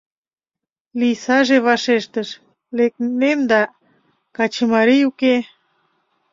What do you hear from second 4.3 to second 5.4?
качымарий уке».